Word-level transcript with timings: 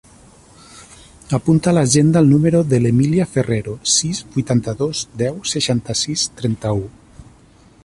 Apunta 1.37 1.69
a 1.71 1.73
l'agenda 1.77 2.23
el 2.25 2.31
número 2.35 2.61
de 2.71 2.79
l'Emília 2.85 3.27
Ferrero: 3.35 3.75
sis, 3.97 4.23
vuitanta-dos, 4.39 5.05
deu, 5.23 5.39
seixanta-sis, 5.53 6.27
trenta-u. 6.41 6.85